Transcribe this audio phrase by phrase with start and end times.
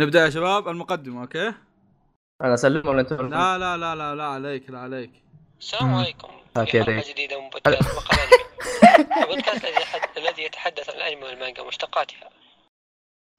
[0.00, 1.54] نبدأ يا شباب المقدمة أوكي؟
[2.42, 5.10] أنا أسلم ولا أنت؟ لا لا لا لا لا عليك لا عليك.
[5.58, 6.32] السلام عليكم.
[6.56, 6.76] يديك.
[6.82, 8.18] حلقة جديدة من بودكاست مقهى
[9.22, 9.64] البودكاست
[10.16, 12.30] الذي يتحدث عن الأنمي والمانجا ومشتقاتها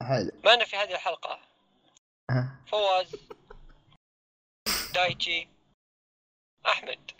[0.02, 1.40] حلو معنا في هذه الحلقة؟
[2.30, 2.60] ها.
[2.66, 3.16] فواز
[4.94, 5.48] دايتشي
[6.66, 7.10] أحمد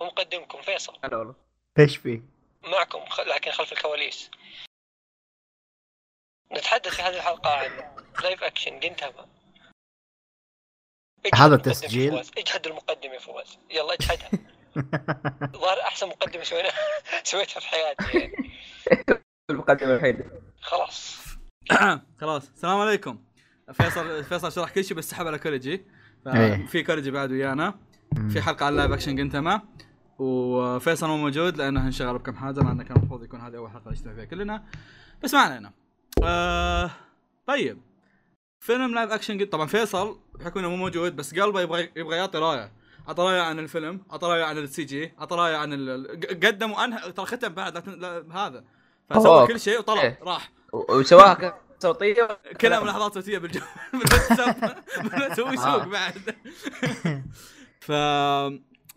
[0.00, 0.98] ومقدمكم فيصل.
[1.04, 1.34] هلا والله.
[1.78, 2.22] إيش فيه؟
[2.62, 4.30] معكم لكن خلف الكواليس.
[6.52, 9.26] نتحدث في هذه الحلقة عن live action جنتاما
[11.34, 12.30] هذا المقدم يا تسجيل؟ فواز.
[12.38, 13.58] اجهد المقدم يا فواز.
[13.70, 14.30] يلا اجهدها.
[15.62, 16.68] ظهر أحسن مقدمة سوينا
[17.24, 18.50] سويتها في حياتي يعني.
[19.50, 20.24] المقدمة الوحيدة.
[20.60, 21.16] خلاص.
[22.20, 22.48] خلاص.
[22.48, 23.18] السلام عليكم.
[23.72, 25.84] فيصل فيصل شرح كل شيء بس سحب على كوليجي
[26.26, 26.66] إيه.
[26.66, 27.78] في كوليجي بعد ويانا.
[28.32, 29.62] في حلقة عن live action جنتما
[30.18, 34.14] وفيصل مو موجود لأنه انشغل بكم حاجة لأنه كان المفروض يكون هذه أول حلقة نجتمع
[34.14, 34.64] فيها كلنا.
[35.22, 35.72] بس ما علينا.
[36.24, 36.90] آه
[37.46, 37.89] طيب.
[38.60, 39.48] فيلم live action جنتاما.
[39.48, 42.72] طبعا فيصل بحكم إنه مو موجود بس قلبه يبغى يبغى يعطي رأيه.
[43.08, 46.20] عطى رأيه عن الفيلم عطى رأيه عن ال CG عطى رأيه عن ال...
[46.44, 48.64] قدم وانهى ترى ختم بعد لا تن- لا هذا.
[49.10, 49.46] فسوى.
[49.46, 50.18] كل شيء وطلع إيه.
[50.22, 50.50] راح.
[50.72, 52.28] وسواها صوتية؟
[52.60, 53.60] كلها ملاحظات صوتية بالجو
[53.92, 54.76] بالواتساب.
[55.58, 55.84] آه.
[55.84, 56.14] بعد.
[57.86, 57.92] ف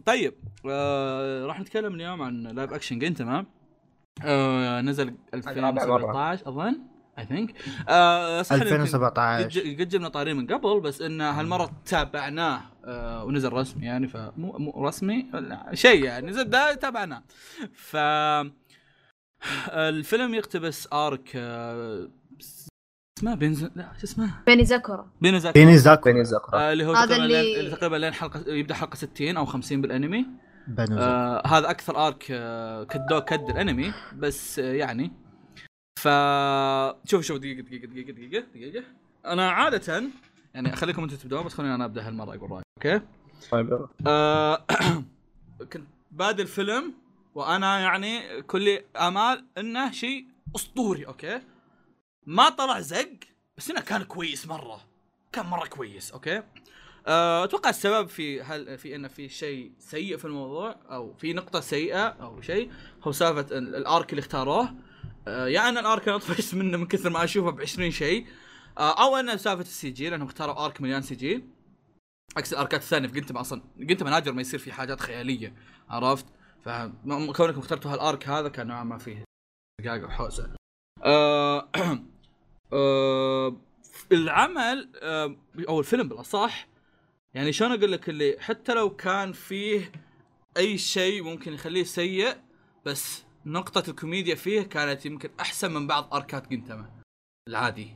[0.06, 0.34] طيب
[0.70, 1.46] آه...
[1.46, 3.48] راح نتكلم اليوم عن live action جنتاما تمام؟
[4.24, 4.82] آه...
[4.82, 5.96] نزل رابع مرة.
[5.96, 6.80] 2017 أظن.
[7.20, 7.54] اي ثينك
[7.90, 8.42] آه...
[8.42, 13.54] صح إن يمكن 2017 قد جبنا طاري من قبل بس إن هالمرة تابعناه آه ونزل
[13.54, 15.26] رسمي يعني فمو مو رسمي
[15.74, 17.24] شيء يعني نزل ده تابعناه.
[17.74, 17.98] ف
[19.70, 22.08] الفيلم يقتبس ارك آه
[23.20, 26.94] اسمه بينز لا شو اسمه؟ بيني زاكورا بينوزاك فيني زاكو بين الزقرة آه اللي هو
[26.94, 30.26] هذا تقريبا اللي- تقريبا لين حلقة يبدأ حلقة 60 أو 50 بالأنمي.
[30.92, 35.12] آه هذا أكثر arc آه كدوه كد الأنمي بس آه يعني
[36.04, 36.08] ف
[37.06, 38.84] شوف شوف دقيقة دقيقة دقيقة دقيقة دقيقة
[39.26, 40.04] أنا عادة
[40.54, 43.06] يعني أخليكم أنتم تبدون بس خليني أنا أبدأ هالمرة أقول رأيي okay؟
[43.52, 44.66] طيب آه
[45.74, 46.94] كنت بادئ الفيلم
[47.36, 50.26] وأنا يعني كل آمال إنه شيء
[50.56, 51.42] أسطوري okay؟
[52.26, 53.10] ما طلع زق
[53.58, 54.82] بس إنه كان كويس مرة
[55.32, 56.44] كان مرة كويس okay؟
[57.08, 61.60] آه، أتوقع السبب في هل في إنه في شيء سيء في الموضوع أو في نقطة
[61.60, 62.72] سيئة أو شيء
[63.04, 64.76] هو سالفة ال- ال arc اللي اختاروه.
[65.28, 68.28] آه، يا أن ال arc أنا طفشت منه من كثر ما أشوفه ب 20 شيء.
[68.78, 71.44] آه، أو انه سالفة ال CG لأنهم اختاروا arc مليان CG.
[72.38, 73.62] عكس الأركات الثانية في جينتاما أصلا.
[73.78, 75.54] جينتاما نادر ما يصير في حاجات خيالية
[75.90, 76.26] عرفت؟
[76.66, 79.24] فكونكم اخترتوا هال arc هذا كان نوعا ما فيه
[79.82, 80.50] دقاقة وحوسة.
[81.04, 81.70] آه
[82.74, 83.58] آه
[84.12, 85.36] العمل آه
[85.70, 86.68] أو الفيلم بالأصح
[87.34, 89.92] يعني شلون أقول لك اللي حتى لو كان فيه
[90.58, 92.36] أي شيء ممكن يخليه سيء
[92.86, 96.86] بس نقطة الكوميديا فيه كانت يمكن أحسن من بعض أركات جينتاما.
[97.50, 97.96] العادي.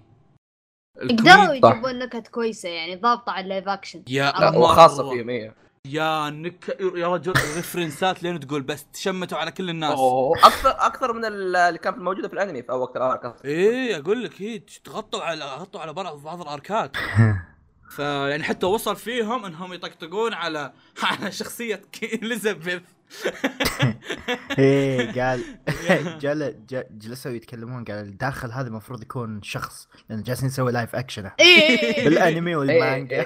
[0.99, 1.51] صح.
[1.53, 4.59] يجيبون نكت كويسة يعني ضابطة على ال live action يا لا مرة.
[4.59, 5.53] وخاصة فيهم هي
[5.85, 9.91] يا نك يا رجل references لين تقول بس تشمتوا على كل الناس.
[9.99, 10.37] أوه.
[10.37, 13.45] أكثر أكثر من ال- اللي كانت موجودة في الأنمي في وقت ال arc.
[13.45, 16.97] إيه أقول لك هي تغطوا على غطوا على بعض بعض الأركات.
[17.95, 21.81] فيعني حتى وصل فيهم إنهم يطقطقون على على شخصية
[22.23, 22.81] إليزابيث.
[24.59, 25.43] إيه قال
[26.21, 26.55] جل
[26.91, 32.49] جلسوا يتكلمون قال الداخل هذا المفروض يكون شخص لأن جالسين نسوي live action إيه بالأنمي
[32.51, 33.25] إيه، والمانجا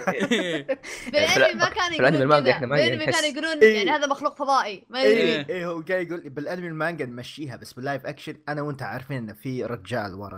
[1.12, 3.22] بالانمي ما الأنمي يقولون ما بالانمي نحس.
[3.22, 3.78] كانوا يقولون إيه.
[3.78, 5.68] يعني هذا مخلوق فضائي ما يدري إيه.
[5.68, 9.66] هو قاعد يقول بالأنمي المانجا نمشيها بس بال live action أنا وأنت عارفين انه في
[9.66, 10.38] رجال ورا.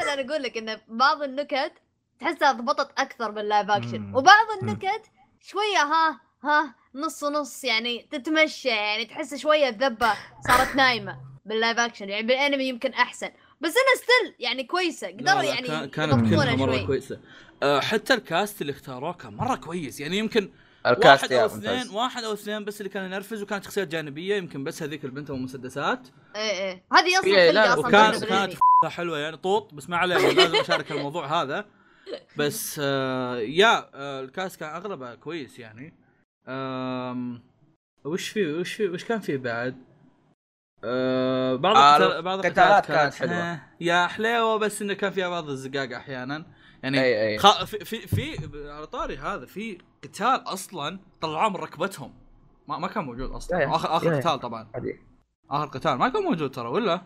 [0.00, 1.72] اللي أنا أقول لك انه بعض النكت
[2.22, 4.14] تحسها ضبطت أكثر بال live action مم.
[4.16, 5.02] وبعض النكت
[5.40, 10.12] شوية ها ها نص ونص يعني تتمشى يعني تحس شوية الذبة
[10.48, 13.28] صارت نايمة بال live action يعني بالانمي يمكن أحسن.
[13.60, 15.08] بس انها still يعني كويسة.
[15.08, 16.86] قدروا يعني كان- كانت كلها مرة شوي.
[16.86, 17.20] كويسة.
[17.62, 20.00] أه حتى الكاست اللي اختاروه كان مرة كويس.
[20.00, 20.50] يعني يمكن
[20.86, 24.64] الكاست واحد أو اثنين واحد أو اثنين بس اللي كان ينرفز وكانت شخصيات جانبية يمكن
[24.64, 26.82] بس هذيك البنت ابو مسدسات إيه إيه.
[26.92, 28.54] هذه أصلا إيه، لا، أصلا وكان كانت.
[28.88, 31.66] حلوة يعني طوط بس ما علينا لازم أشارك الموضوع هذا.
[32.36, 35.94] بس آه يا آه الكاس كان أغلبه كويس يعني.
[38.04, 39.76] وش في وش في وش كان في بعد؟
[40.84, 43.34] آه بعض آه، بعض القتالات كانت حلوة.
[43.34, 46.46] آه، يا حليوة بس إنه كان فيها بعض الزقاق أحيانا.
[46.82, 47.38] يعني أي أي.
[47.38, 47.64] خ...
[47.64, 52.14] في, في في على طاري هذا في قتال أصلا طلعوه من ركبتهم.
[52.68, 53.58] ما, ما كان موجود أصلا.
[53.58, 54.68] يا- يا- آخر آخر يا- قتال طبعا.
[54.74, 54.98] هذه.
[55.50, 55.94] آخر قتال.
[55.94, 57.00] ما كان موجود ترى ولا؟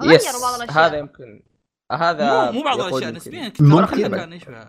[0.00, 0.70] غيروا يس.
[0.70, 1.42] هذا يمكن
[1.92, 3.12] هذا مو مو بعض الأشياء.
[3.12, 3.84] نسبيا ممكن.
[3.86, 4.68] كثير كان يشبه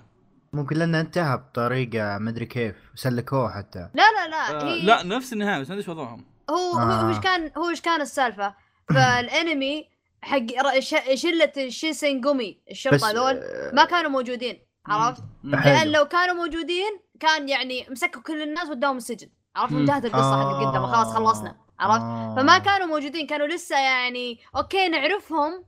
[0.54, 5.34] ممكن لأنه انتهى بطريقة مدري كيف سلكوه حتى لا لا لا آه هي لا نفس
[5.34, 7.10] النهاية بس ما أدري إيش وضعهم هو هو آه.
[7.10, 8.54] وش كان هو وش كان السالفة
[8.94, 9.90] فالأنمي
[10.22, 10.80] حق
[11.14, 17.86] شلة الشينسنجومي الشرطة هذول آه، ما كانوا موجودين عرفت؟ لأن لو كانوا موجودين كان يعني
[17.90, 19.74] مسكوا كل الناس وداهم السجن عرفت.
[19.74, 20.70] انتهت القصة حق آه.
[20.70, 22.36] قدام خلاص خلصنا عرفت؟ آه.
[22.36, 25.64] فما كانوا موجودين كانوا لسه يعني okay نعرفهم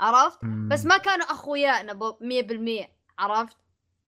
[0.00, 0.68] عرفت؟ مم.
[0.68, 2.12] بس ما كانوا أخويانا ب
[2.82, 2.88] 100%
[3.18, 3.56] عرفت؟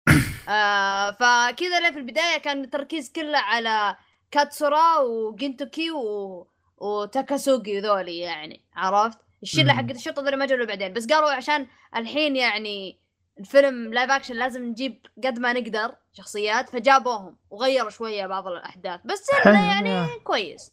[0.49, 3.95] آه فكذا لا في البداية كان التركيز كله على
[4.31, 6.47] كاتسورا وجينتوكي و...
[6.77, 9.73] وتاكاسوغي ذولي يعني عرفت؟ الشلة.
[9.73, 12.99] حقت الشرطة ذولي ما جوا بعدين بس قالوا عشان الحين يعني
[13.39, 19.27] الفيلم live action لازم نجيب قد ما نقدر شخصيات فجابوهم وغيروا شوية بعض الأحداث بس
[19.45, 20.71] يعني كويس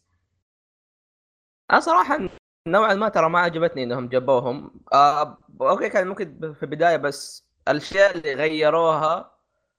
[1.71, 2.19] أنا صراحة
[2.67, 4.71] نوعا ما ترى ما عجبتني إنهم جابوهم.
[4.93, 9.31] آه okay كان ممكن في البداية بس الأشياء اللي غيروها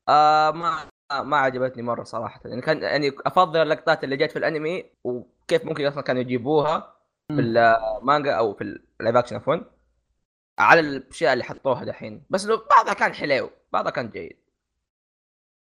[0.08, 0.88] آه ما
[1.22, 2.40] ما عجبتني مرة صراحة.
[2.44, 6.96] يعني كان يعني أفضل اللقطات اللي جت في الأنمي وكيف ممكن أصلا كانوا يجيبوها
[7.28, 8.62] في المانجا أو في
[9.00, 9.56] اللايف اكشن عفوا
[10.58, 12.22] على الأشياء اللي حطوها دحين.
[12.30, 14.36] بس بعضها كان حلو بعضها كان جيد.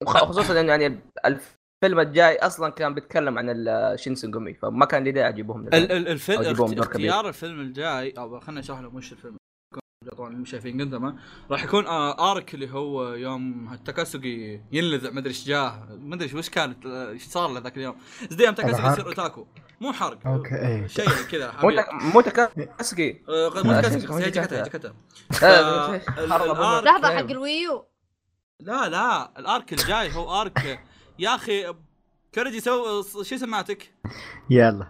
[0.02, 1.00] وخ- خصوصا انه يعني
[1.82, 6.78] الفيلم الجاي أصلا كان بيتكلم عن الشينسنجومي فما كان لي داعي أجيبهم ال- ال- الفيلم.
[6.80, 9.36] اختيار الفيلم الجاي أو خلينا نشرح لهم وش الفيلم.
[10.16, 11.16] طبعا اللي مش شايفين قدامه
[11.50, 15.88] راح يكون آه آرك اللي هو يوم تاكاسوغي ينلذع مدري إيش جاه.
[15.90, 17.96] مدري إيش- وش كانت آه، إيش صار له ذاك اليوم.
[18.30, 18.92] زي يوم تاكاسوغي الحرق.
[18.92, 19.46] يصير أوتاكو.
[19.80, 20.86] مو حرق أوكي إيه.
[20.86, 21.70] شيء كذا مو.
[21.70, 23.50] تك- مو تكاسكي آه، آه،؟
[25.92, 27.30] هي آه، أبو الآرك- لحظة حق.
[27.30, 27.86] الويو.
[28.60, 30.80] لا لا الآرك الجاي هو آرك.
[31.20, 31.74] يا أخي
[32.34, 33.92] كرجي سو شو سمعتك؟
[34.50, 34.86] يلا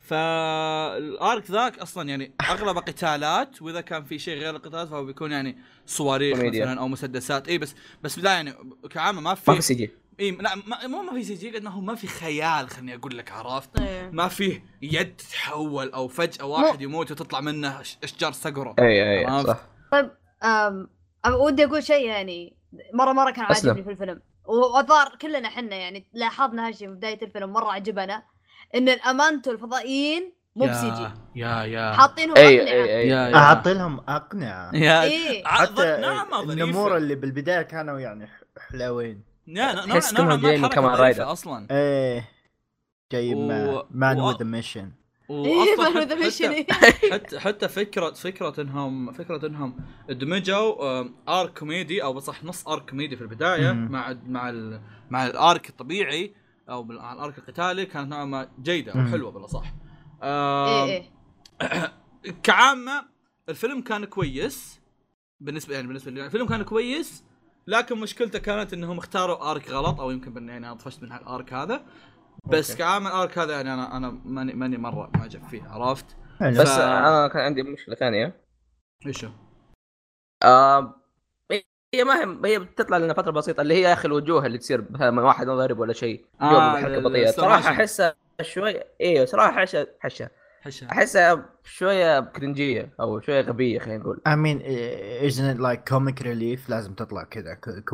[0.00, 5.58] فالارك ذاك أصلا يعني اغلب قتالات وإذا كان في شيء غير القتالات فهو بيكون يعني
[5.86, 6.38] صواريخ.
[6.38, 8.54] مثلا أو مسدسات اي بس بس لا يعني
[8.90, 11.80] كعامة ما ما في في CGI لا ما مو ما في CG قد ما هو
[11.80, 14.10] ما في خيال خليني أقول لك عرفت إيه.
[14.12, 19.46] ما فيه يد تتحول أو فجأة واحد يموت وتطلع منه أشجار سقرة اي اي عرفت؟
[19.48, 19.60] صح
[21.26, 22.56] أم- ودي أقول شيء يعني
[22.94, 23.44] مرة مرة كان.
[23.44, 28.22] عاجبني في الفيلم والظاهر كلنا حنا يعني لاحظنا هالشيء في بداية الفيلم مرة عجبنا
[28.74, 31.08] إن الأمانتو الفضائيين مو بسي جي
[31.40, 31.92] يا يا.
[31.92, 32.86] حاطينهم أقنعة.
[32.96, 34.70] yeah اعطي لهم أقنعة.
[34.76, 35.02] yeah.
[35.02, 35.44] إيه.
[35.44, 35.94] حتى
[36.42, 38.28] النمور اللي بالبداية كانوا يعني
[38.70, 39.22] حلوين.
[39.46, 39.72] يا
[40.18, 41.32] نوعا ما كمان رايدر.
[41.32, 41.66] أصلا.
[41.70, 42.28] إيه.
[43.12, 44.92] جاي و- مان وذ ميشن
[45.28, 46.64] واصلا ما ذا حتى, ميشن
[47.12, 49.76] حتى, حتى فكره فكرة انهم فكرة إنهم
[50.08, 53.72] دمجوا آرك كوميدي أو بصح نص آرك كوميدي في البداية.
[53.72, 54.80] مع مع ال
[55.10, 56.34] مع الآرك الطبيعي
[56.70, 59.06] أو مع الآرك القتالي كانت نوعا ما جيدة أو.
[59.06, 59.74] حلوة بالأصح.
[60.22, 61.10] إيه آم، إيه
[62.42, 63.04] كعامة
[63.48, 64.80] الفيلم كان كويس.
[65.40, 67.24] بالنسبة يعني بالنسبة لي الفيلم كان كويس
[67.66, 71.52] لكن مشكلته كانت إنهم اختاروا arc غلط أو يمكن يعني أنا طفشت من ال arc
[71.52, 71.84] هذا.
[72.48, 72.82] بس okay.
[72.82, 76.06] كعامة ال arc هذا يعني أنا أنا ماني ماني مرة معجب فيه عرفت؟
[76.40, 76.62] حلو.
[76.62, 78.40] بس ف- أنا كان عندي مشكلة ثانية
[79.06, 79.30] إيش هو؟
[80.42, 80.94] آه
[81.94, 82.14] هي ما
[82.46, 85.18] هي هي بتطلع لنا فترة بسيطة اللي هي يا أخي الوجوه اللي تصير مثلا من
[85.22, 87.70] واحد ضارب ولا شيء آه، السلو صراحة.
[87.70, 90.28] أحسها شوي أيوه صراحة احسها حشا
[90.92, 94.60] أحسها شوية كرنجية أو شوية غبية خلينا نقول I mean
[95.32, 97.84] isn't it like comic relief لازم تطلع كذا ك-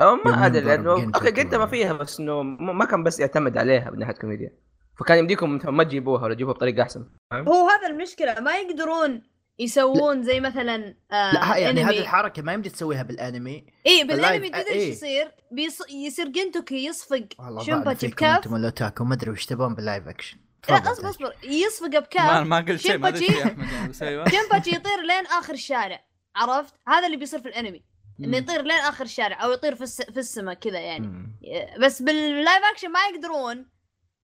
[0.00, 1.66] يوم ما أدري لأنه okay قد ما.
[1.66, 4.52] فيها بس إنه ما كان بس يعتمد عليها من ناحيه كوميديا
[4.98, 9.22] فكان يمديكم ما تجيبوها ولا تجيبوها بطريقة أحسن هو هذا المشكلة ما يقدرون
[9.58, 11.84] يسوون زي مثلا آه لا يعني.
[11.84, 14.86] هذه الحركة ما يمدي تسويها بالأنمي اي بالأنمي تدري إيه.
[14.86, 15.90] إيش يصير؟ بيص...
[15.90, 17.26] يصير جنتوكي يصفق
[17.60, 20.38] شنباتشي بكاف أنتم الاوتاكو ما أدري وش تبون بال live action
[20.68, 21.08] لا اصبر.
[21.10, 23.26] اصبر يصفق ما بكاف ما قلت شيء ما أدري.
[23.26, 23.92] يا أحمد يعني
[24.30, 26.04] شنباتشي يطير لين آخر الشارع
[26.36, 27.82] عرفت؟ هذا اللي بيصير في الأنمي
[28.24, 30.02] إنه يطير لين آخر الشارع أو يطير في الس...
[30.02, 31.06] في السماء كذا يعني.
[31.06, 31.32] مم.
[31.80, 33.66] بس بال live action ما يقدرون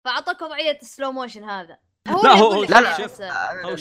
[0.05, 1.79] فأعطوك وضعية ال slow motion هذا.
[2.09, 2.97] هو لا، هو- لا لا.
[2.97, 3.23] شوف،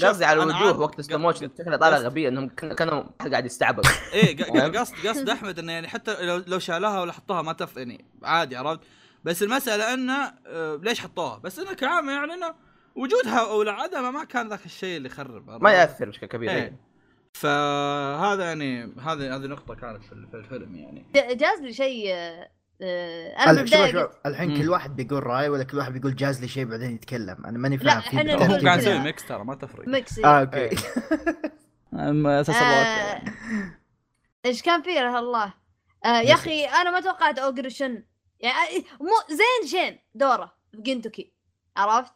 [0.05, 3.85] قصدي على الوجوه وقت ال slow motion شكلها طالع غبية إنهم كان- كانوا قاعد يستعبط
[4.13, 4.43] إيه؟
[4.79, 8.55] قصد قصد أحمد إنه يعني حتى لو لو شالوها ولا حطوها ما تف يعني عادي
[8.55, 8.79] عرفت؟
[9.23, 12.55] بس المسألة إنه آه، ليش حطوها؟ بس إنه كعامة يعني إنه
[12.95, 16.51] وجودها أو عدمها ما كان ذاك الشيء اللي يخرب ما يأثر مشكلة كبيرة.
[16.51, 16.86] إيه.
[17.33, 21.05] فهذا يعني هذه هذه نقطة كانت في ال- في الفيلم يعني
[21.35, 22.13] جاز لي شيء
[22.81, 24.57] آه، أنا شوف الحين.
[24.57, 27.77] كل واحد بيقول رأي ولا كل واحد بيقول جاز لي شيء بعدين يتكلم أنا ماني
[27.77, 28.79] لا، فاهم في إحنا بالترتيب هو قاعد.
[28.79, 30.77] يسوي mix ترى ما تفرق ميكس آه أوكي إيه.
[31.93, 33.21] أما أساس آه،.
[34.45, 35.53] إيش كان فيه يا الله
[36.05, 38.03] آه يا أخي أنا ما توقعت أوجريشن
[38.39, 41.33] يعني مو زين شين دورة في جنتوكي
[41.77, 42.13] عرفت؟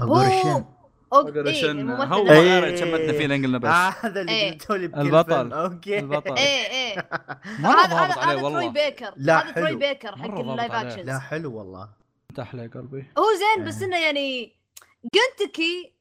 [0.00, 0.64] أغورشن.
[1.12, 2.32] إيه عشان هو ده.
[2.32, 2.40] إيه.
[2.60, 4.52] غير تشمتنا فيه لأن قلنا آه بس هذا اللي إيه.
[4.52, 5.52] قلتوا لي البطل.
[5.52, 6.36] أوكي البطل.
[6.36, 7.08] إيه إيه
[7.58, 9.76] مرة هذا ضابط هذا تروي بيكر لا، هذا تروي.
[9.76, 10.72] بيكر حق اللايف.
[10.72, 11.88] اكشنز لا حلو والله
[12.36, 14.56] تحلى يا قلبي هو زين بس إنه يعني
[15.14, 15.92] جنتوكي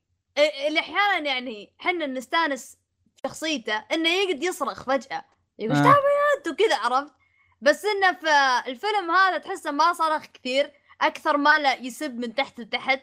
[0.68, 2.78] اللي أحيانا يعني حنا نستانس
[3.26, 5.26] شخصيته إنه يقعد يصرخ فجأة
[5.60, 5.78] يقول آه.
[5.78, 7.14] إيش تعمل وكذا عرفت
[7.62, 8.28] بس إنه في
[8.70, 10.72] الفيلم هذا تحسه ما صرخ كثير
[11.02, 13.02] أكثر ما لا يسب من تحت لتحت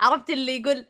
[0.00, 0.86] عرفت اللي يقول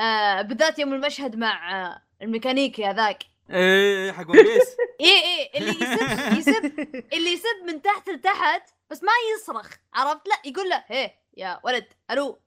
[0.00, 5.70] آه بالذات يوم المشهد مع آه الميكانيكي هذاك إيه حق ون بيس اي اي اللي
[5.70, 6.64] يسب يسب
[7.12, 11.84] اللي يسب من تحت لتحت بس ما يصرخ عرفت؟ لا يقول له هيه يا ولد
[12.10, 12.38] ألو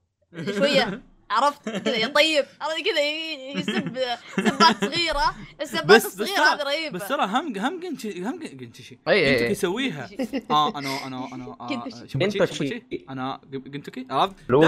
[0.56, 3.98] شوية عرفت؟ كذا يا طيب عرفت؟ كذا ي- يسب
[4.36, 6.98] سبات صغيرة السبات الصغيرة هذه رهيبة.
[6.98, 10.10] بس ترى هم هم جنتشي هم أي جنتوكي يسويها.
[10.50, 12.06] آه أنا أنا أنا آه،.
[12.06, 14.62] شمبوتشي أنا جنتوكي عرفت؟ لو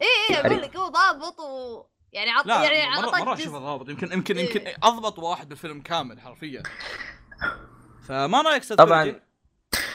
[0.00, 0.42] دائما فاب يسويها.
[0.42, 3.34] لو اي اي أقول لك هو ضابط و يعني عط لا يعني مرة عطاك مرة.
[3.34, 4.46] اشوفه ضابط يمكن يمكن إيه.
[4.56, 6.62] يمكن أضبط واحد بالفيلم كامل حرفيا
[8.08, 9.02] فما رأيك أستاذ طبعاً.
[9.04, 9.20] كوريجي؟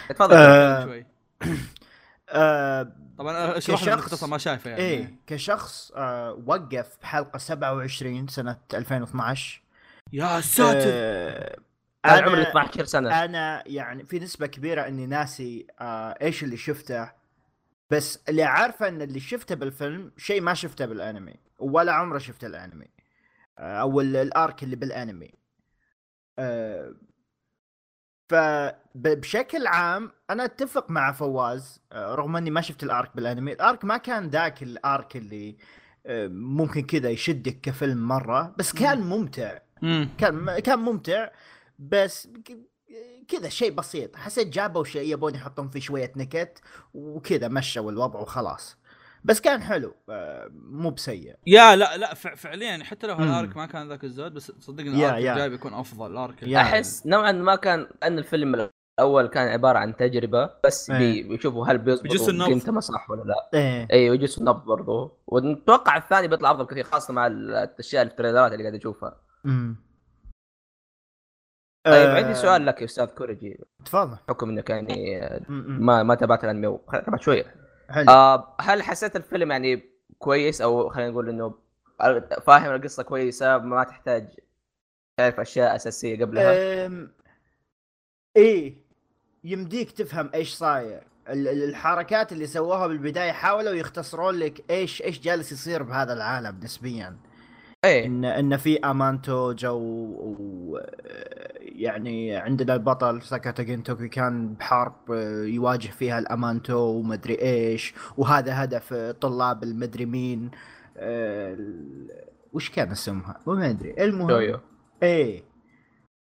[0.09, 1.05] تفضل آه، شوي
[2.29, 8.27] آه طبعا أشرح لنا كشخص- مختصر ما شايفه يعني إيه كشخص آه وقف بحلقة 27
[8.27, 9.61] سنة 2012
[10.13, 10.89] يا ساتر
[12.05, 16.43] أنا آه عمري أنا 12 سنة أنا يعني في نسبة كبيرة إني ناسي آه إيش
[16.43, 17.11] اللي شفته
[17.89, 22.87] بس اللي عارفه إن اللي شفته بالفيلم شيء ما شفته بالانمي ولا عمره شفت الانمي.
[23.57, 25.31] آه أو ال- ال arc اللي بالانمي.
[26.39, 26.93] آه
[28.29, 33.53] فبشكل عام أنا أتفق مع فواز آه، رغم إني ما شفت ال arc بالانمي.
[33.53, 35.57] ال arc ما كان ذاك ال arc اللي
[36.29, 39.57] ممكن كذا يشدك كفيلم مرة بس كان ممتع.
[39.81, 40.09] مم.
[40.17, 41.29] كان كان ممتع.
[41.79, 42.27] بس
[43.27, 46.61] كذا شيء بسيط حسيت جابوا شيء يبون يحطون فيه شوية نكت
[46.93, 48.77] وكذا مشوا الوضع وخلاص
[49.23, 53.15] بس كان حلو آه، مو بسيء يا لا لا فع- فعليا حتى لو.
[53.15, 55.15] ال arc ما كان ذاك الزود بس صدقني ال arc.
[55.31, 56.43] الجاي بيكون أفضل ال arc.
[56.43, 58.69] أحس نوعا ما كان أن الفيلم
[58.99, 60.91] الأول كان عبارة عن تجربة بس.
[60.91, 61.75] بي- بيشوفوا هل
[62.29, 62.51] النبض.
[62.51, 67.13] انت صح ولا لا إيه اي ويجس النبض برضه ونتوقع الثاني بيطلع أفضل كثير خاصة
[67.13, 69.15] مع الأشياء التريلرات اللي قاعد أشوفها
[69.45, 69.75] أمم.
[71.83, 73.59] طيب آه، عندي سؤال لك يا أستاذ كوريجي.
[73.85, 74.17] تفضل.
[74.27, 75.21] بحكم إنك يعني.
[75.49, 77.55] ما ما تابعت الأنمي تابعت شوية.
[77.89, 78.11] حلو.
[78.11, 79.83] آه هل حسيت الفيلم يعني
[80.17, 81.53] كويس؟ أو خلينا نقول إنه
[82.41, 84.27] فاهم القصة كويسة ما تحتاج
[85.17, 87.11] تعرف أشياء أساسية قبلها؟ أم،
[88.37, 88.75] إيه
[89.43, 91.03] يمديك تفهم إيش صاير.
[91.29, 96.59] ال- ال- الحركات اللي سووها بالبداية حاولوا يختصرون لك إيش إيش جالس يصير بهذا العالم
[96.63, 97.17] نسبيا.
[97.85, 98.05] إيه.
[98.05, 100.79] ان إن في أمانتو جو و
[101.61, 108.93] يعني عندنا البطل ساكاتا جنتوكي كان بحرب آه، يواجه فيها الأمانتو ومدري إيش وهذا هدف
[108.93, 110.51] طلاب المدري مين
[110.97, 111.57] آه،
[112.53, 114.03] وش كان اسمها؟ ما أدري.
[114.03, 114.59] المهم يويو.
[115.03, 115.43] إيه.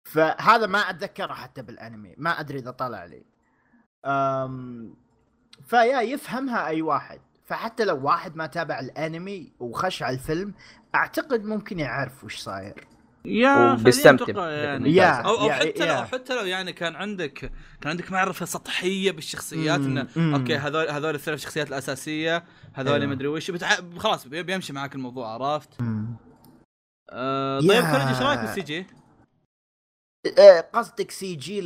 [0.03, 3.25] فهذا ما أتذكره حتى بالأنمي ما أدري إذا طلع لي.
[4.05, 4.93] أم
[5.65, 7.19] فيا يفهمها أي واحد.
[7.46, 10.54] فحتى لو واحد ما تابع الانمي وخش على الفيلم
[10.96, 12.88] أعتقد ممكن يعرف وش صاير
[13.25, 14.98] yeah وبيستمتع أتوقع يعني بالممتاز.
[14.98, 16.00] yeah أو أو yeah- حتى yeah.
[16.00, 17.34] لو حتى لو يعني كان عندك
[17.82, 20.36] كان عندك معرفة سطحية بالشخصيات مم، إنه مم.
[20.36, 23.06] okay هذول هذول الثلاث شخصيات الأساسية هذول أيوة.
[23.14, 23.70] مدري وش بتع...
[23.98, 25.70] خلاص بي- بيمشي معك الموضوع عرفت؟
[27.10, 27.60] آه.
[27.60, 28.86] طيب كوريجي إيش رأيك بال C جي؟
[30.38, 31.62] إيه، قصدك CG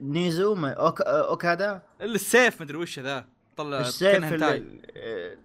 [0.00, 0.72] نيزو ما-.
[1.06, 3.24] أوكادا السيف مدري وش ذا
[3.56, 4.80] طلع السيف ال-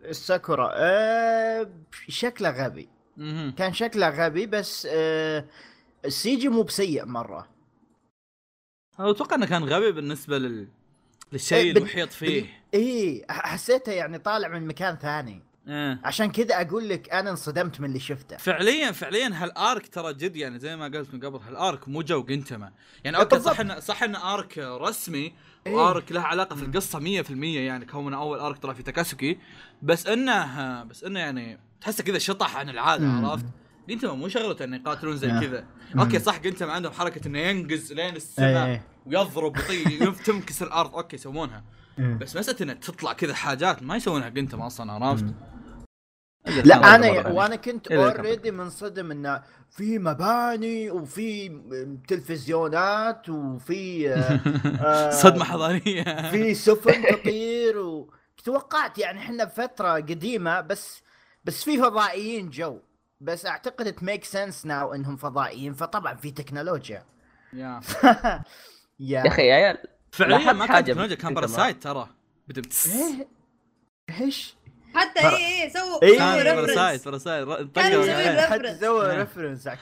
[0.05, 0.71] الساكورا.
[0.73, 1.69] أه
[2.07, 2.89] شكله غبي.
[3.17, 3.51] مهم.
[3.51, 5.45] كان شكله غبي بس أه
[6.05, 7.47] ال CG مو بسيء مرة.
[8.99, 10.67] أتوقع إنه كان غبي بالنسبة لل
[11.31, 12.63] للشيء إيه، المحيط فيه.
[12.73, 15.41] إيه حسيته يعني طالع من مكان ثاني.
[15.67, 15.99] إيه.
[16.03, 20.35] عشان كذا أقول لك أنا انصدمت من اللي شفته فعليا فعليا هال arc ترى جد
[20.35, 22.71] يعني زي ما قلت من قبل هال arc مو جو جنتما
[23.03, 23.59] يعني okay صح.
[23.59, 25.33] انه صح انه arc رسمي
[25.67, 25.73] إيه.
[25.73, 29.37] و arc له علاقة في القصة 100% يعني كونه أول arc ترى في تاكاسوكي
[29.81, 33.25] بس إنه بس إنه يعني تحسه كذا شطح عن العادة مم.
[33.25, 33.45] عرفت
[33.89, 35.39] جنتما مو شغلته إنه يقاتلون زي آه.
[35.39, 35.65] كذا.
[35.99, 41.15] okay صح جنتما عندهم حركة إنه ينقز لين السماء إيه ويضرب ويطير تنكسر الأرض okay
[41.15, 41.63] يسوونها
[41.99, 42.13] إيه.
[42.13, 45.25] بس مساله انها تطلع كذا حاجات ما يسوونها جنتما أصلا عرفت؟
[46.65, 47.35] لا أنا يعني.
[47.35, 51.49] وأنا كنت إيه، already منصدم إنه في مباني وفي
[52.07, 54.39] تلفزيونات وفي آه،
[54.81, 56.31] آه، صدمة حضارية.
[56.31, 58.13] في سفن تطير و...
[58.43, 61.01] توقعت يعني إحنا بفترة قديمة بس
[61.45, 62.79] بس في فضائيين جو.
[63.21, 67.03] بس أعتقد it makes sense now إنهم فضائيين فطبعا في تكنولوجيا.
[67.53, 67.79] yeah.
[68.03, 68.43] yeah.
[68.99, 69.77] يا أخي يا عيال
[70.11, 72.07] فعليا ما كان تكنولوجيا كان parasite ترى.
[72.47, 73.27] بدم إيه
[74.19, 74.56] إيش؟
[74.97, 78.47] حتى ترى- اي اي سووا إيه، سووا طقوا مسويين عليه.
[78.47, 78.49] reference.
[78.51, 79.17] حتى إيه.
[79.19, 79.77] reference على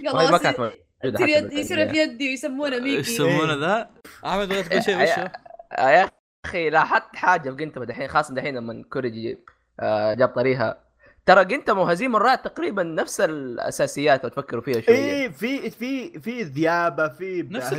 [0.00, 0.70] والله ما
[1.04, 1.98] يلا كانت يصير في.
[1.98, 3.90] يدي ويسمونه ميكي يسمونه ذا؟
[4.26, 5.30] أحمد ولا تقول شيء وش هو؟
[5.78, 6.10] يا
[6.44, 9.38] أخي لاحظت حاجة في جنتما دحين خاصة دحين لما كوريجي
[9.80, 10.82] آه جاب طريقها
[11.26, 16.42] ترى جنتما وهزيم الرعد تقريبا نفس الأساسيات لو تفكروا فيها شوية إيه في في في
[16.42, 17.72] ذيابة في نفس.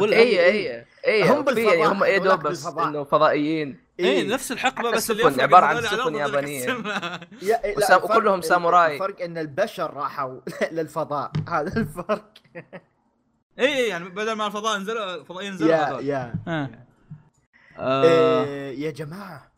[0.00, 2.88] ولا- اي اي اي هم في يعني بالفضاء، هم إيه هذولاك دوب بس بالفضاء.
[2.88, 6.60] إنه فضائيين إيه نفس الحقبة بس اللي السفن عبارة عن سفن الأرض هذول يابانية.
[6.64, 7.20] يقسمها.
[7.42, 8.94] يا لا وسام- وكلهم ساموراي.
[8.94, 10.40] الفرق إن البشر راحوا
[10.72, 12.32] للفضاء هذا الفرق
[13.58, 16.00] اي اي يعني بدل ما الفضاء نزلوا الفضائيين نزلوا يا.
[16.00, 16.34] يا.
[17.78, 18.02] آه.
[18.04, 19.52] إيه، يا جماعة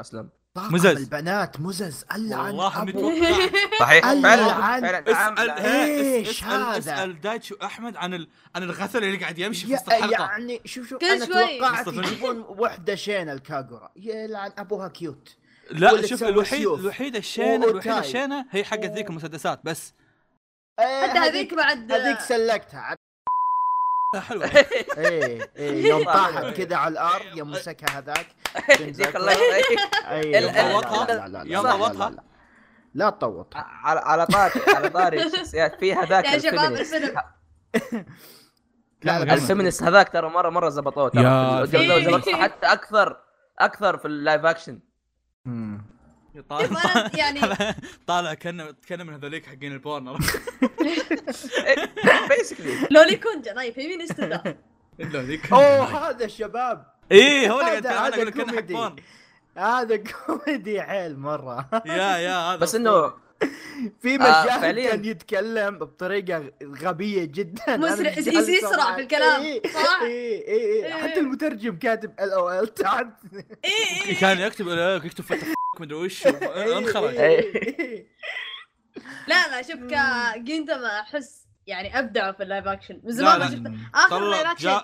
[0.00, 0.28] أسلم
[0.60, 0.96] طاقم مزز.
[0.96, 3.48] البنات مزز ألعن والله متوقع
[3.80, 8.28] صحيح فعلا فعلا اسأل إيش اسأل هذا؟ اسأل دايتشي واحمد عن ال...
[8.54, 11.24] عن الغثل اللي قاعد يمشي في وسط الحلقة يعني شوف شوف أنا.
[11.24, 11.86] توقعت.
[11.86, 15.36] يجيبون وحدة شين الكاغورا يلعن أبوها كيوت
[15.70, 16.66] لا شوف الوحيد.
[16.66, 17.98] الوحيدة الشينة الوحيدة.
[17.98, 19.94] الشينة هي حقت ذيك المسدسات بس
[20.80, 22.96] إيه، حتى هذيك بعد هذيك سلكتها
[24.18, 24.46] حلوة.
[24.46, 28.26] إيه إيه يوم طاحت كذا على الأرض يوم مسكها هذاك
[28.80, 29.32] يديك الله.
[29.34, 29.58] لا-
[31.46, 32.10] يوم طوطها؟
[32.94, 33.52] لا- تطوط.
[33.56, 37.14] على على طاري على طاري الشخصيات في هذاك يا شباب الفيلم.
[39.02, 39.22] لا.
[39.22, 41.22] ال feminist هذاك ترى مره مرة زبطوه ترى.
[42.34, 43.16] حتى أكثر
[43.58, 44.78] أكثر في ال live action
[46.34, 46.42] مم.
[46.48, 47.40] طالع شوف أنا يعني-
[48.06, 50.18] طالع كانه كأنه من هذوليك حقين ال porn
[52.28, 53.54] basically لولي كونجا.
[53.54, 54.56] طيب feminist ذا
[55.00, 56.86] هذوليك أوه هذا الشباب.
[57.12, 58.60] إيه هو اللي قاعد هذا أقول لك كأنه حق.
[58.62, 58.96] porn.
[59.56, 61.68] هذا كوميدي حيل مرة.
[61.86, 63.12] yeah yeah هذا بس إنه
[64.02, 64.90] في آه، مشاهد فعلياً.
[64.90, 67.76] كان يتكلم بطريقة غبية جدا.
[67.76, 68.94] مسرع- يسرع.
[68.94, 70.92] في الكلام، إيه، صح؟ إيه إيه إيه.
[70.94, 73.06] حتى المترجم كاتب ال أو ال تحت
[73.64, 74.68] إيه كان يكتب
[75.04, 75.46] يكتب فتح.
[75.80, 76.26] مدري وش
[76.78, 78.06] انخرج إيه، إيه.
[79.28, 84.30] لا لا شوف كجينتما أحس يعني ابدعوا في اللايف اكشن من زمان ما شفت آخر
[84.30, 84.80] لايف اكشن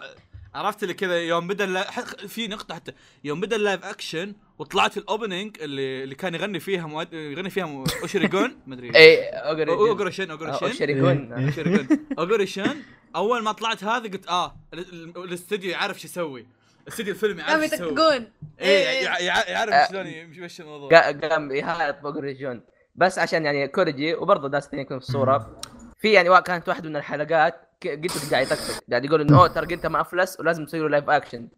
[0.55, 1.91] عرفت اللي كذا يوم بدأ اللا-
[2.29, 2.93] في نقطة حتى.
[3.25, 7.13] يوم بدأ اللايف اكشن وطلعت الاوبننج اللي اللي كان يغني فيها مؤد...
[7.13, 8.95] يغني فيها م- اوشريجون مدري.
[8.97, 10.67] اي اوغري أوغوريشن أوغوريشن.
[10.67, 11.89] اوشريجون اوشريجون
[12.19, 12.77] أوغوريشن.
[13.17, 16.47] أول ما طلعت هذه قلت آه ال- ال- الاستوديو يعرف شو يسوي.
[16.89, 17.89] استوديو الفيلم قاموا يعرف شو يسوي.
[17.93, 19.05] يدققون إيه إيه.
[19.05, 19.89] يع- يع- يعرف آه.
[19.89, 20.91] شلون يمشي الموضوع.
[20.91, 22.61] قا- قام يهايط اوغريجون
[22.95, 25.61] بس عشان يعني كوريجي وبرضه ناس ثانيين يكونوا في الصورة.
[25.99, 28.85] في يعني وا- كانت واحدة من الحلقات ك- قلت قاعد يطقطق.
[28.91, 31.49] قاعد يقول إنه أوه ترى انت ما افلس ولازم تسوي له live action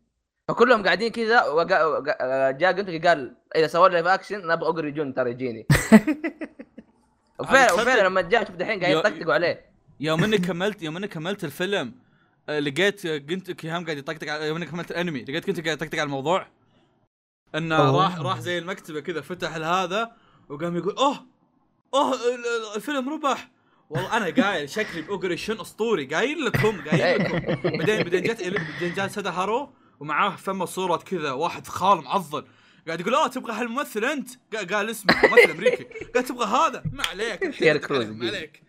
[0.49, 5.67] فكلهم قاعدين كذا وقا- جاء قلت قال إذا سووا live action نبغى اوغريجون ترى يجيني.
[7.41, 9.65] وفعلا؟ وفعلا لما جاء شوف دحين قاعد يطقطقوا عليه.
[10.01, 12.08] يوم إني كملت يوم إني كملت الفيلم آه،
[12.49, 16.07] لقيت آه، قنت كيهام قاعد يطقطق على- اني كملت الانمي لقيت كنت قاعد يطقطق على
[16.07, 16.47] الموضوع.
[17.55, 18.03] إنه أوه.
[18.05, 20.13] راح راح زي المكتبة كذا فتح هذا
[20.49, 21.27] وقام يقول أوه!
[21.95, 22.15] أوه!
[22.15, 23.51] ال- ال- الفيلم ربح!
[23.91, 27.39] والله أنا قايل شكلي باوغريشن أسطوري قايل لكم قايل لكم.
[27.79, 32.47] بعدين بعدين جت بعدين جاء سادا هارو ومعاه فمه صورة كذا واحد فخال معضل.
[32.87, 35.85] قاعد يقول آه تبغى هالممثل أنت؟ قا- قال اسمه ممثل أمريكي.
[36.15, 37.45] قال تبغى هذا؟ ما عليك.
[37.45, 38.63] ما عليك.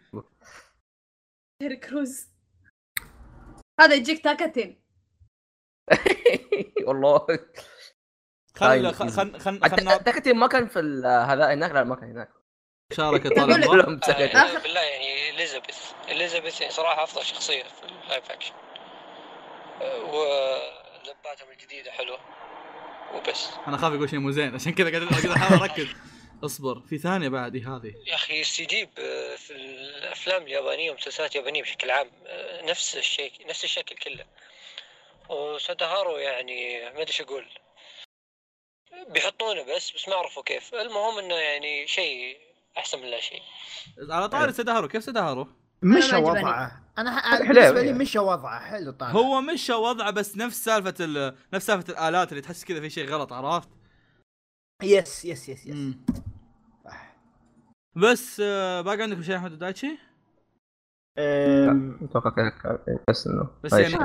[1.62, 2.29] تيري كروز.
[3.80, 4.82] هذا يجيك تاكتين
[6.88, 7.20] والله.
[8.56, 8.92] خل طيب.
[8.92, 12.30] خل خل خل خلنا تكتي ما كان في ال- هذا هناك؟ لا ما كان هناك.
[12.94, 15.78] شارك طالب آه، آخر- بالله يعني إليزابيث.
[16.10, 18.54] إليزابيث يعني صراحة أفضل شخصية في ال live action.
[19.82, 22.18] آه، ولباتهم الجديدة حلوة.
[23.16, 23.50] وبس.
[23.68, 25.88] أنا خاف يقول شيء مو زين عشان كذا قاعد قاعد أحاول أركز.
[26.44, 27.94] اصبر في ثانية بعد إيه هذه.
[28.08, 33.32] يا أخي السي جي ب- في الأفلام اليابانية والمسلسلات اليابانية بشكل عام آه، نفس الشيء
[33.50, 34.26] نفس الشكل كله.
[35.30, 37.46] وسادهارو يعني ما أدري إيش أقول.
[39.10, 40.74] بيحطونه بس بس ما عرفوا كيف.
[40.74, 42.38] المهم إنه يعني شيء
[42.78, 43.42] أحسن من لا شيء.
[44.10, 45.48] على طاري سدهارو كيف سدهارو؟
[45.82, 46.16] مشى.
[46.16, 46.84] وضعه.
[46.98, 47.40] أنا.
[47.40, 47.94] بالنسبة لي.
[47.94, 48.70] مشى وضعه.
[48.70, 51.36] حلو طالع هو مشى وضعه بس نفس سالفة ال...
[51.54, 53.70] نفس سالفة الآلات اللي تحس كذا في شيء غلط عرفت؟
[54.84, 56.06] yes yes yes yes مم.
[57.96, 59.98] بس آه، باقي عندكم شيء أحمد ودايتشي؟
[61.18, 62.52] أم، أتوقع
[63.10, 63.96] بس إنه بس ما يعني-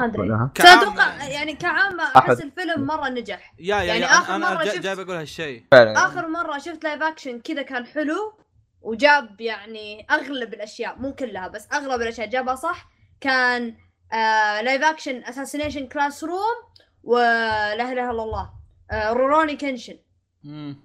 [0.61, 2.03] أتوقع يعني كعامة.
[2.17, 3.55] أحس الفيلم مرة نجح.
[3.59, 5.65] yeah yeah يعني يا آخر أنا, أنا مرة جا- شفت- جاي بقول هالشيء.
[5.73, 8.39] آخر مرة شفت live action كذا كان حلو
[8.81, 12.89] وجاب يعني أغلب الأشياء مو كلها بس أغلب الأشياء جابها صح.
[13.21, 13.77] كان
[14.13, 16.57] آه live action Assassination Classroom
[17.03, 18.51] ولا إله إلا الله
[18.91, 19.97] آه روروني كنشن
[20.45, 20.77] مم.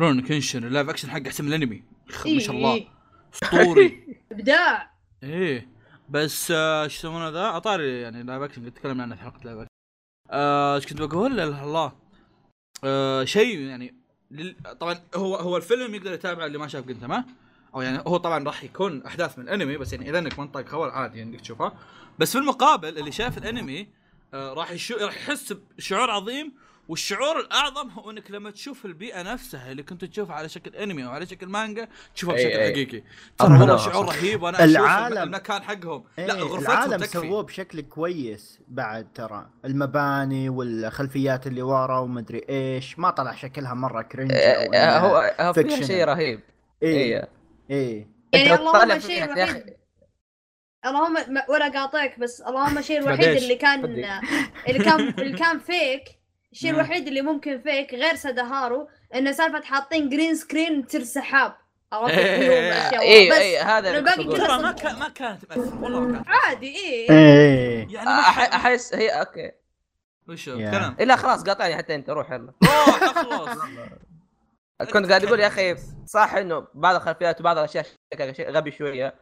[0.00, 1.84] رون كنشن ال live action حق أحسن من الأنمي.
[2.08, 2.74] ما شاء إيه، الله.
[2.74, 2.88] إيه.
[3.34, 4.04] أسطوري.
[4.32, 4.90] إبداع.
[5.22, 5.68] إيه.
[6.08, 9.58] بس آه، شو يسمونه ذا؟ أطاري يعني live action قد تكلمنا عنه في حلقة live
[9.58, 9.68] action
[10.30, 11.92] آه، إيش كنت بقول؟ الله.
[12.84, 13.94] آه شيء يعني
[14.30, 14.56] لل...
[14.80, 17.24] طبعا هو هو الفيلم يقدر يتابع اللي ما شاف جنتما
[17.74, 20.90] أو يعني هو طبعا راح يكون أحداث من الأنمي بس يعني إذا إنك منطق خبر
[20.90, 21.72] عادي يعني إنك تشوفها.
[22.18, 23.88] بس في المقابل اللي شاف الأنمي
[24.34, 24.96] آه راح يشو...
[24.96, 26.52] راح يحس بشعور عظيم
[26.88, 31.10] والشعور الأعظم هو إنك لما تشوف البيئة نفسها اللي كنت تشوفها على شكل أنمي أو
[31.10, 32.72] على شكل مانجا تشوفها أي بشكل أي.
[32.72, 33.02] حقيقي
[33.38, 34.06] ترى والله لا، شعور.
[34.06, 39.12] رهيب وأنا العالم- أشوف المكان حقهم لا إيه، غرفتهم العالم تكفي سووه بشكل كويس بعد
[39.14, 45.82] ترى المباني والخلفيات اللي ورا ومدري إيش ما طلع شكلها مرة كرنج هو هو فيها.
[45.82, 46.40] شيء رهيب
[46.82, 47.28] إيه إيه
[47.70, 49.74] إيه أنت يعني اللهم أخي- الوحيد
[50.86, 53.24] اللهم ما- ولا قاطعك بس اللهم الشيء الوحيد.
[53.42, 53.84] اللي كان.
[53.84, 56.04] اللي كان اللي كان فيك
[56.54, 56.70] الشيء.
[56.70, 61.54] الوحيد اللي ممكن فيك غير سدهارو إنه سالفة حاطين green screen تصير سحاب.
[61.92, 63.00] عرفت؟ إيه.
[63.00, 64.46] اي اي هذا كنت كله أقوله.
[64.46, 67.10] ترى ما كان ما كانت والله ما كانت عادي إيه.
[67.10, 68.08] إيه يعني
[68.54, 69.50] أحس هي okay.
[70.28, 70.70] وش يا.
[70.70, 70.96] كلام.
[71.00, 72.52] إلا خلاص قاطعني حتى أنت روح يلا.
[72.64, 73.58] روح اخلص
[74.92, 77.86] كنت قاعد أقول يا أخي صح إنه بعض الخلفيات وبعض الأشياء
[78.40, 79.14] غبي شوية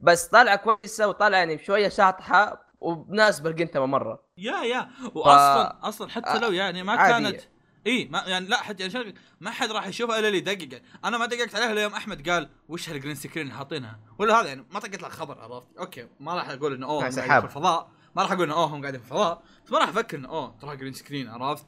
[0.00, 4.22] بس طالعه كويسة وطالعه يعني شوية شاطحة وبناسبه القنتمه مرة.
[4.40, 7.30] yeah yeah واصلا أصلا حتى لو يعني ما عادية.
[7.30, 7.40] كانت
[7.86, 11.26] إي ما يعني لا حتى يعني ما حد راح يشوفها إلا اللي يدقق أنا ما
[11.26, 14.64] دققت عليها الا يوم أحمد قال وش هال green screen اللي حاطينها؟ ولا هذا يعني
[14.70, 17.40] ما طقت لك خبر عرفت؟ okay ما راح أقول إنه أوه هم قاعدين سحاب.
[17.42, 17.90] في الفضاء.
[18.16, 19.42] ما راح أقول إنه أوه هم قاعدين في الفضاء.
[19.66, 21.66] بس ما راح أفكر إنه أوه ترى green screen عرفت؟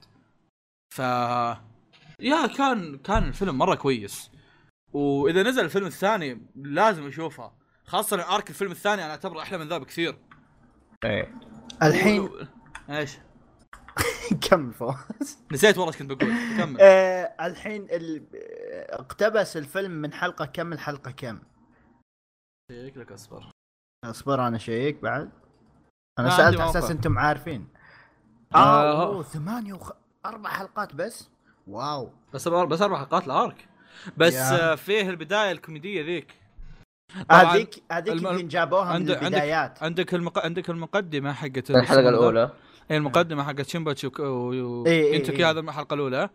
[0.94, 0.98] ف
[2.20, 4.30] يا كان كان الفيلم مرة كويس.
[4.92, 7.52] وإذا نزل الفيلم الثاني لازم أشوفه.
[7.86, 10.18] خاصة أرك الفيلم الثاني أنا أعتبره أحلى من ذا بكثير.
[11.04, 11.34] إيه.
[11.82, 12.30] الحين و-
[12.90, 13.18] إيش؟
[14.50, 16.32] كمل فوز نسيت والله إيش كنت بقول.
[16.58, 16.76] كمل.
[16.80, 18.26] آه الحين ال...
[18.90, 21.38] اقتبس الفيلم من حلقة كم الحلقة كم؟
[22.72, 23.44] شيك لك أصبر.
[24.04, 25.30] أصبر أنا شيك بعد.
[26.18, 26.90] أنا سألت على أساس.
[26.90, 27.68] أنتم عارفين.
[28.54, 28.58] آه.
[28.58, 29.92] آه أوه، ثمانية وخ...
[30.26, 31.30] أربع حلقات بس؟
[31.66, 32.12] wow.
[32.34, 33.68] بس أربع بس أربع حلقات ال arc
[34.16, 34.34] بس.
[34.34, 36.34] آه، فيه البداية الكوميدية ذيك.
[37.30, 39.82] هذيك هذيك الم- يمكن جابوها من عند- عندك- البدايات.
[39.82, 40.38] عندك المق...
[40.44, 42.50] عندك المقدمة حقت الحلقة الأولى.
[42.90, 44.12] اي المقدمة حقت شيمباتشي و...
[44.86, 45.50] إيه، إيه، وينتوكي إيه.
[45.50, 46.30] هذا الحلقة الأولى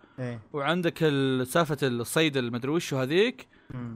[0.53, 3.47] وعندك ال- سالفة الصيد المدري وش هذيك.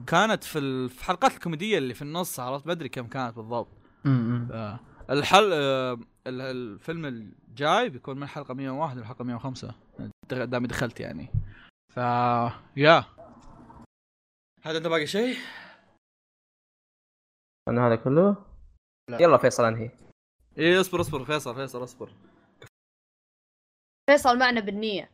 [0.06, 3.68] كانت في ال- في الحلقات الكوميدية اللي في النص عرفت بدري كم كانت بالضبط.
[4.06, 4.80] آه.
[5.10, 5.92] الحل آه،
[6.26, 9.74] ال- الفيلم الجاي بيكون من الحلقة 101 للحلقه 105
[10.30, 11.28] دغ- دامي دخلت يعني
[11.94, 11.96] ف
[12.76, 13.04] يا
[14.62, 15.36] هذا أنت باقي شيء؟
[17.68, 18.36] أنا هذا كله
[19.10, 19.22] لا.
[19.22, 19.90] يلا فيصل انهي
[20.58, 22.10] إيه اصبر اصبر فيصل فيصل اصبر
[24.12, 25.10] فيصل معنا بالنية.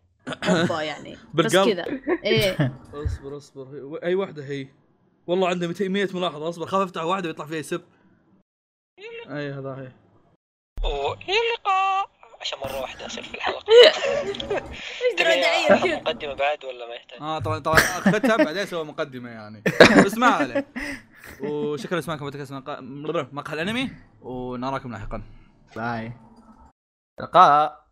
[0.48, 1.16] أوبا يعني.
[1.34, 1.74] بس بالقلب.
[1.74, 1.84] كذا.
[2.24, 2.72] إيه.
[3.04, 3.62] اصبر اصبر.
[3.62, 4.68] هي- أي واحدة هي؟
[5.26, 6.48] والله عنده 200 100 ملاحظة.
[6.48, 7.82] اصبر خاف أفتح واحدة ويطلع فيها يسب.
[9.30, 9.92] أي هذا هي.
[10.84, 12.10] والى اللقاء.
[12.40, 13.64] عشان مرة واحدة أصير في الحلقة.
[14.26, 14.36] إيش
[15.80, 19.62] تبي مقدمة بعد ولا ما يحتاج؟ آه طبعا طبعا اختم بعدين سوى مقدمة يعني.
[20.06, 20.66] بس ما عليه.
[21.40, 22.80] وشكرا لسماعكم بودكاست مقا-
[23.32, 23.90] مقهى الأنمي.
[24.20, 25.22] ونراكم لاحقا.
[25.76, 26.12] باي.
[27.20, 27.84] لقاء.